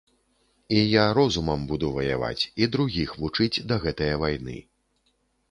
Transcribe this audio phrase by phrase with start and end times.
[0.69, 4.59] І я розумам буду ваяваць і другіх вучыць да гэтае вайны.